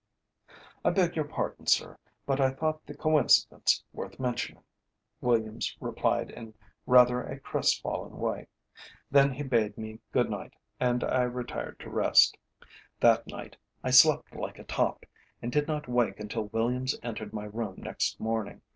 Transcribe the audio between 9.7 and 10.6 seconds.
me good night